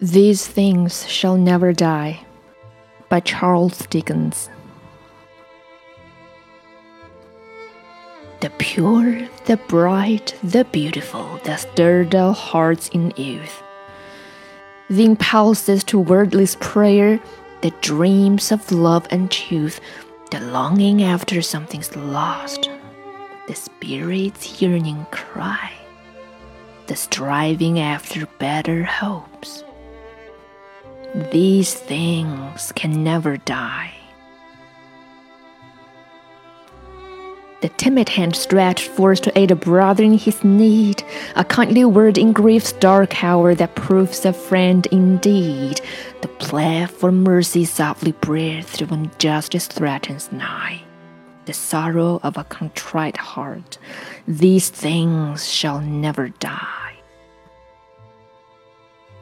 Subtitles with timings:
[0.00, 2.24] These Things Shall Never Die
[3.08, 4.48] by Charles Dickens.
[8.38, 13.60] The pure, the bright, the beautiful that stirred our hearts in youth.
[14.88, 17.18] The impulses to wordless prayer,
[17.62, 19.80] the dreams of love and truth,
[20.30, 22.70] the longing after something's lost,
[23.48, 25.72] the spirit's yearning cry,
[26.86, 29.27] the striving after better hopes
[31.14, 33.92] these things can never die.
[37.60, 41.02] The timid hand stretched forth to aid a brother in his need,
[41.34, 45.80] a kindly word in grief's dark hour that proves a friend indeed.
[46.22, 50.82] The plea for mercy softly breathed when justice threatens nigh.
[51.46, 53.78] The sorrow of a contrite heart,
[54.28, 56.77] these things shall never die.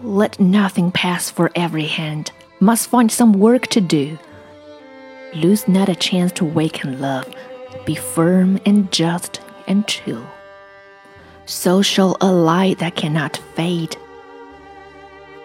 [0.00, 4.18] Let nothing pass for every hand, must find some work to do.
[5.34, 7.32] Lose not a chance to waken love,
[7.84, 10.26] be firm and just and true.
[11.46, 13.96] So shall a light that cannot fade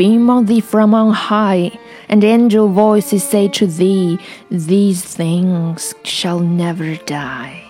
[0.00, 1.70] beam on thee from on high,
[2.08, 4.18] and angel voices say to thee,
[4.50, 7.69] These things shall never die.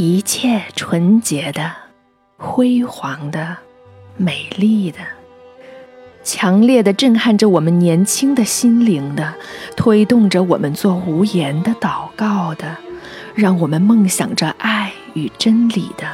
[0.00, 1.72] 一切纯洁的、
[2.36, 3.56] 辉煌的、
[4.16, 4.98] 美丽的、
[6.22, 9.34] 强烈的，震撼着我们年轻的心灵的，
[9.76, 12.76] 推动着我们做无言的祷告的，
[13.34, 16.06] 让我们梦想着爱与真理的，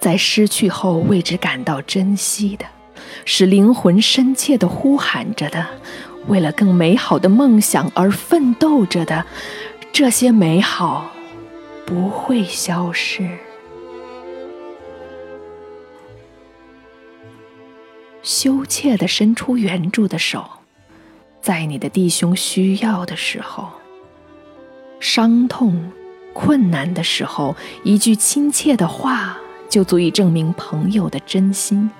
[0.00, 2.64] 在失去后为之感到珍惜的，
[3.26, 5.66] 使灵魂深切的呼喊着的，
[6.26, 9.26] 为了更美好的梦想而奋斗着的，
[9.92, 11.10] 这些美好。
[11.90, 13.28] 不会消失。
[18.22, 20.44] 羞怯的伸出援助的手，
[21.42, 23.70] 在你的弟兄需要的时候，
[25.00, 25.90] 伤痛、
[26.32, 29.36] 困难的时候，一句亲切的话
[29.68, 31.90] 就足以证明朋友的真心。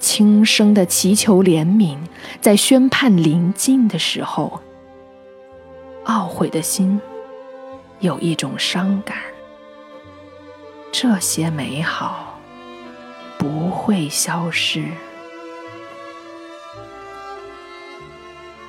[0.00, 1.96] 轻声的祈求怜悯，
[2.40, 4.60] 在宣判临近的时候，
[6.06, 7.00] 懊悔的心。
[8.00, 9.18] 有一种伤感，
[10.90, 12.40] 这些美好
[13.36, 14.84] 不会消失，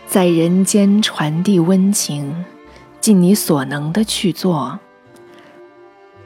[0.06, 2.44] 在人间传递温情，
[3.00, 4.80] 尽你所能的去做，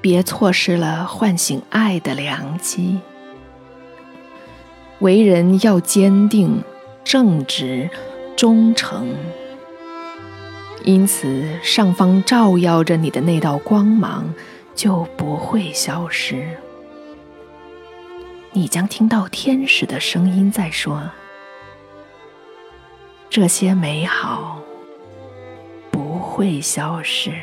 [0.01, 2.99] 别错失了唤醒爱的良机。
[4.99, 6.63] 为人要坚定、
[7.03, 7.87] 正直、
[8.35, 9.15] 忠诚。
[10.85, 14.31] 因此，上方照耀着你的那道光芒
[14.75, 16.47] 就不会消失。
[18.51, 21.09] 你将听到天使的声音在说
[23.31, 24.61] ：“这些美好
[25.89, 27.33] 不会消失。”